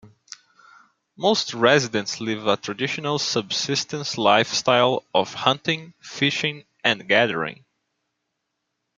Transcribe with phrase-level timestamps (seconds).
[1.15, 7.63] Most residents live a traditional subsistence lifestyle of hunting, fishing, and gathering.